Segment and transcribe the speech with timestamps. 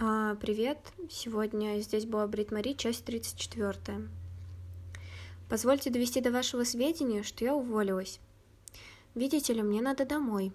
[0.00, 0.78] А, привет!
[1.10, 4.08] Сегодня здесь была Брит Мари, часть 34.
[5.48, 8.20] Позвольте довести до вашего сведения, что я уволилась.
[9.16, 10.52] Видите ли, мне надо домой.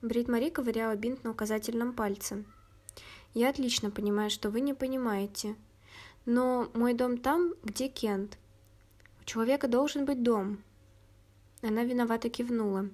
[0.00, 2.46] Брит Мари ковыряла бинт на указательном пальце.
[3.34, 5.54] Я отлично понимаю, что вы не понимаете.
[6.24, 8.38] Но мой дом там, где Кент.
[9.20, 10.64] У человека должен быть дом.
[11.60, 12.88] Она виновато кивнула.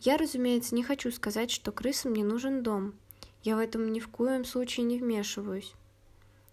[0.00, 2.92] Я, разумеется, не хочу сказать, что крысам не нужен дом.
[3.48, 5.72] Я в этом ни в коем случае не вмешиваюсь.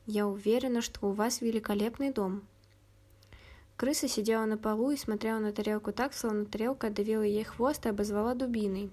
[0.06, 2.48] Я уверена, что у вас великолепный дом.
[3.76, 7.90] Крыса сидела на полу и смотрела на тарелку так, словно тарелка отдавила ей хвост и
[7.90, 8.92] обозвала дубиной.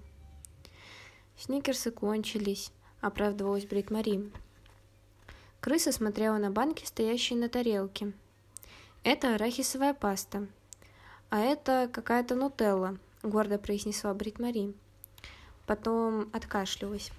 [1.37, 4.29] Сникерсы кончились, оправдывалась Брит Мари.
[5.61, 8.11] Крыса смотрела на банки, стоящие на тарелке.
[9.05, 10.49] Это арахисовая паста.
[11.29, 14.73] А это какая-то нутелла, гордо произнесла Брит Мари.
[15.65, 17.09] Потом откашлялась.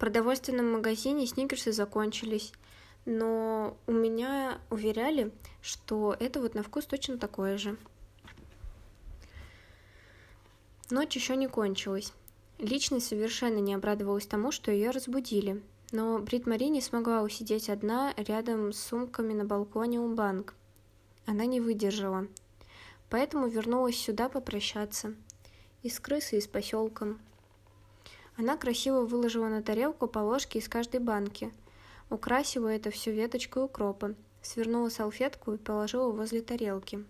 [0.00, 2.52] Продовольственном магазине сникерсы закончились,
[3.04, 5.30] но у меня уверяли,
[5.62, 7.76] что это вот на вкус точно такое же.
[10.90, 12.12] Ночь еще не кончилась.
[12.58, 18.12] Личность совершенно не обрадовалась тому, что ее разбудили, но Брит Мари не смогла усидеть одна
[18.16, 20.54] рядом с сумками на балконе у банк.
[21.26, 22.26] Она не выдержала
[23.10, 25.14] поэтому вернулась сюда попрощаться.
[25.82, 27.18] И с крысой, и с поселком.
[28.40, 31.52] Она красиво выложила на тарелку по ложке из каждой банки,
[32.08, 37.04] украсила это все веточкой укропа, свернула салфетку и положила возле тарелки.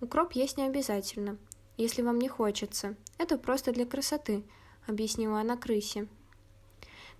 [0.00, 1.38] Укроп есть не обязательно,
[1.76, 2.96] если вам не хочется.
[3.18, 4.42] Это просто для красоты,
[4.88, 6.08] объяснила она крысе.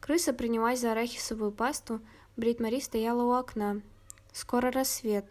[0.01, 2.01] Крыса принялась за арахисовую пасту,
[2.37, 3.83] Брит Мари стояла у окна.
[4.33, 5.27] Скоро рассвет.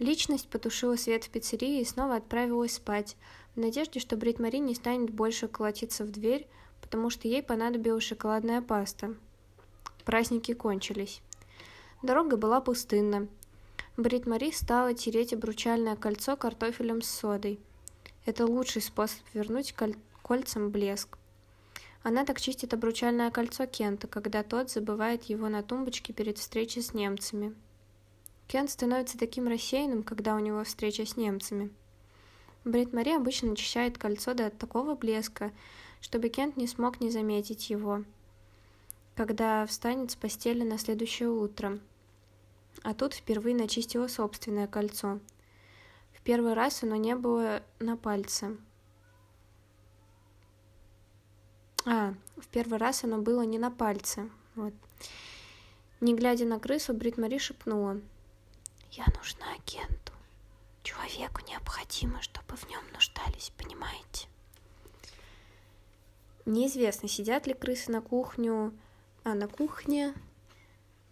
[0.00, 3.16] Личность потушила свет в пиццерии и снова отправилась спать,
[3.54, 6.48] в надежде, что Брит Мари не станет больше колотиться в дверь,
[6.80, 9.14] потому что ей понадобилась шоколадная паста.
[10.06, 11.20] Праздники кончились.
[12.02, 13.28] Дорога была пустынна.
[13.98, 17.60] Брит Мари стала тереть обручальное кольцо картофелем с содой.
[18.24, 21.18] Это лучший способ вернуть коль- кольцам блеск.
[22.02, 26.94] Она так чистит обручальное кольцо Кента, когда тот забывает его на тумбочке перед встречей с
[26.94, 27.54] немцами.
[28.50, 31.70] Кен становится таким рассеянным, когда у него встреча с немцами.
[32.64, 35.52] Брит Мари обычно начищает кольцо до такого блеска,
[36.00, 38.02] чтобы Кент не смог не заметить его,
[39.14, 41.78] когда встанет с постели на следующее утро.
[42.82, 45.20] А тут впервые начистила собственное кольцо.
[46.12, 48.56] В первый раз оно не было на пальце.
[51.86, 54.28] А, в первый раз оно было не на пальце.
[54.56, 54.74] Вот.
[56.00, 58.00] Не глядя на крысу, Брит Мари шепнула—
[58.92, 60.12] я нужна агенту.
[60.82, 64.26] Человеку необходимо, чтобы в нем нуждались, понимаете?
[66.46, 68.72] Неизвестно, сидят ли крысы на кухню,
[69.24, 70.14] а на кухне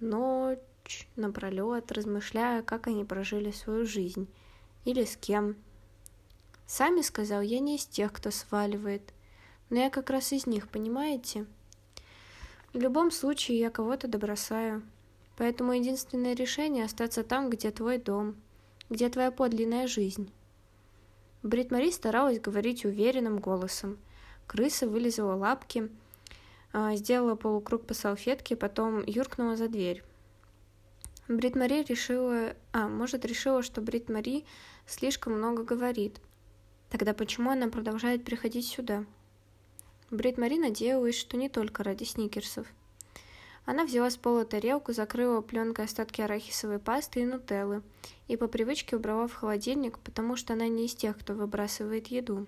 [0.00, 4.28] ночь напролет, размышляя, как они прожили свою жизнь
[4.84, 5.56] или с кем.
[6.66, 9.12] Сами сказал, я не из тех, кто сваливает,
[9.70, 11.46] но я как раз из них, понимаете?
[12.72, 14.82] В любом случае я кого-то добросаю.
[15.38, 18.34] Поэтому единственное решение— остаться там, где твой дом,
[18.90, 20.32] где твоя подлинная жизнь.
[21.44, 23.98] Брит Мари старалась говорить уверенным голосом.
[24.48, 25.90] Крыса вылезала лапки,
[26.72, 30.02] а, сделала полукруг по салфетке, потом юркнула за дверь.
[31.28, 32.56] Брит Мари решила...
[32.72, 34.44] А, может, решила, что Брит Мари
[34.86, 36.20] слишком много говорит.
[36.90, 39.04] Тогда почему она продолжает приходить сюда?
[40.10, 42.66] Брит Мари надеялась, что не только ради сникерсов.
[43.68, 47.82] Она взяла с пола тарелку, закрыла пленкой остатки арахисовой пасты и нутеллы
[48.26, 52.46] и по привычке убрала в холодильник, потому что она не из тех, кто выбрасывает еду.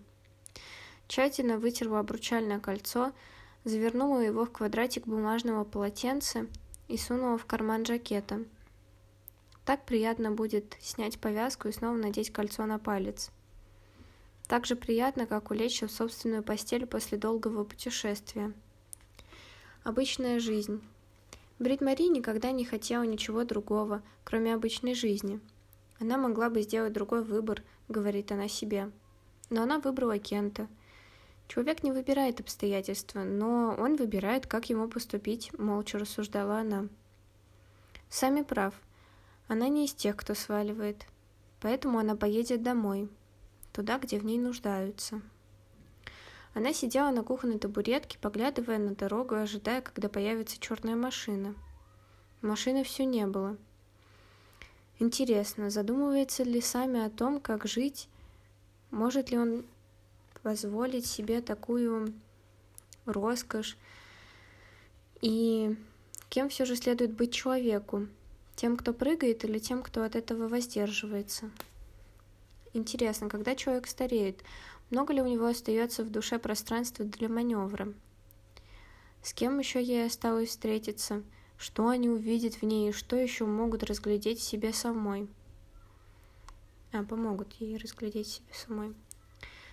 [1.09, 3.13] Тщательно вытерла обручальное кольцо,
[3.65, 6.47] завернула его в квадратик бумажного полотенца
[6.89, 8.43] и сунула в карман жакета.
[9.67, 13.31] Так приятно будет снять повязку и снова надеть кольцо на палец.
[14.49, 18.55] Так же приятно, как улечься в собственную постель после долгого путешествия.
[19.85, 20.81] Обычная жизнь.
[21.61, 25.41] Брит Мари никогда не хотела ничего другого, кроме обычной жизни.
[25.99, 28.91] Она могла бы сделать другой выбор, говорит она себе.
[29.51, 30.69] Но она выбрала Кента.
[31.49, 36.89] Человек не выбирает обстоятельства, но он выбирает, как ему поступить, молча рассуждала она.
[38.09, 38.73] Сами прав.
[39.47, 41.05] Она не из тех, кто сваливает.
[41.61, 43.11] Поэтому она поедет домой,
[43.75, 45.21] туда, где в ней нуждаются.
[46.55, 51.55] Она сидела на кухонной табуретке, поглядывая на дорогу, ожидая, когда появится черная машина.
[52.43, 53.57] Машины все не было.
[54.99, 58.09] Интересно, задумывается ли сами о том, как жить?
[58.91, 59.65] Может ли он
[60.43, 62.13] позволить себе такую
[63.07, 63.77] роскошь.
[65.21, 65.77] И
[66.29, 68.07] кем все же следует быть человеку?
[68.57, 71.51] Тем, кто прыгает, или тем, кто от этого воздерживается?
[72.73, 74.43] Интересно, когда человек стареет,
[74.91, 77.93] много ли у него остается в душе пространства для маневра?
[79.23, 81.23] С кем еще ей осталось встретиться?
[81.57, 85.29] Что они увидят в ней и что еще могут разглядеть себе самой?
[86.93, 88.95] А, помогут ей разглядеть себе самой.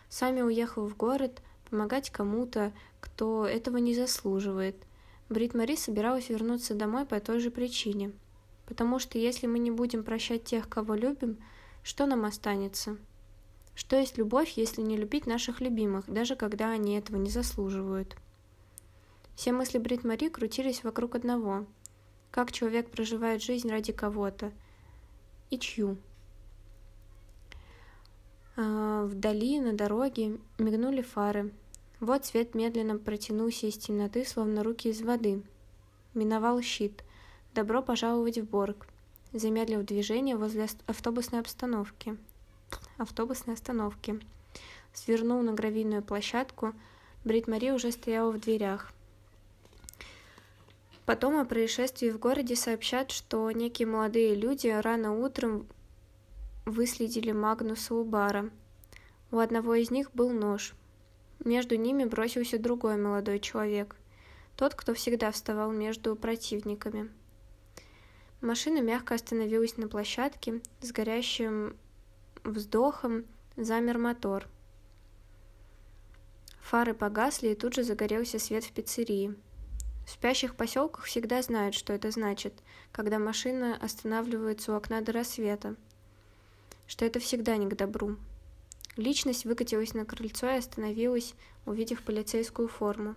[0.10, 4.75] Сами уехал в город помогать кому-то, кто этого не заслуживает.
[5.30, 8.12] Брит Мари собиралась вернуться домой по той же причине.
[8.66, 11.38] Потому что если мы не будем прощать тех, кого любим,
[11.84, 12.98] что нам останется?
[13.78, 18.18] Что есть любовь, если не любить наших любимых, даже когда они этого не заслуживают?
[19.36, 21.68] Все мысли Брит Мари крутились вокруг одного.
[22.32, 24.52] Как человек проживает жизнь ради кого-то?
[25.52, 25.98] И чью?
[28.56, 31.54] А, вдали, на дороге, мигнули фары.
[32.00, 35.44] Вот свет медленно протянулся из темноты, словно руки из воды.
[36.16, 37.04] Миновал щит.
[37.54, 38.88] Добро пожаловать в Борг.
[39.34, 42.18] Замедлив движение возле автобусной обстановки.
[42.98, 44.19] Автобусной остановки.
[44.94, 46.74] Свернул на гравийную площадку.
[47.24, 48.92] Брит Мари уже стояла в дверях.
[51.06, 55.66] Потом о происшествии в городе сообщат, что некие молодые люди рано утром
[56.66, 58.50] выследили Магнуса у бара.
[59.31, 60.74] У одного из них был нож.
[61.46, 63.96] Между ними бросился другой молодой человек,
[64.56, 67.10] тот, кто всегда вставал между противниками.
[68.42, 71.75] Машина мягко остановилась на площадке, с горящим
[72.52, 74.48] вздохом замер мотор.
[76.62, 79.36] Фары погасли, и тут же загорелся свет в пиццерии.
[80.06, 82.54] В спящих поселках всегда знают, что это значит,
[82.92, 85.76] когда машина останавливается у окна до рассвета–
[86.88, 88.18] что это всегда не к добру.
[88.96, 91.36] Личность выкатилась на крыльцо и остановилась,
[91.66, 93.16] увидев полицейскую форму.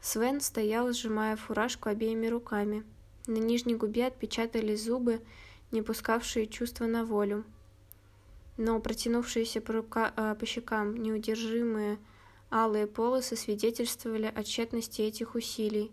[0.00, 2.82] Свен стоял, сжимая фуражку обеими руками.
[3.26, 5.20] На нижней губе отпечатались зубы,
[5.70, 7.44] не пускавшие чувства на волю.
[8.56, 11.98] Но протянувшиеся по, рука, э, по щекам неудержимые
[12.50, 15.90] алые полосы свидетельствовали о тщетности этих усилий.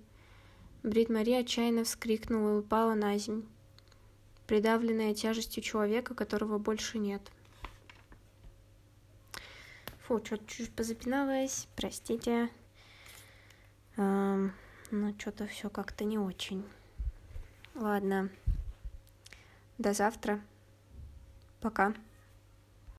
[0.83, 3.44] Брит Мари отчаянно вскрикнула и упала на земь
[4.50, 7.21] придавленная тяжестью человека, которого больше нет.
[10.00, 12.50] Фу, что-то чуть позапиналась, простите.
[13.95, 14.51] Эм,
[14.89, 16.65] ну, что-то все как-то не очень.
[17.75, 18.31] Ладно.
[19.77, 20.41] До завтра.
[21.61, 21.94] Пока.